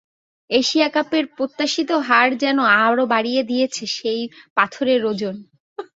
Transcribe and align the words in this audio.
Asia 0.49 0.87
কাপের 0.89 1.23
অপ্রত্যাশিত 1.27 1.89
হার 2.07 2.29
যেন 2.43 2.57
আরও 2.81 3.03
বাড়িয়ে 3.13 3.41
দিয়েছে 3.43 3.83
সেই 3.97 4.21
পাথরের 4.57 5.01
ওজন। 5.05 5.35